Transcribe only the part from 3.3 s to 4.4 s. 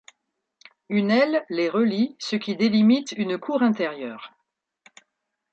cour intérieure.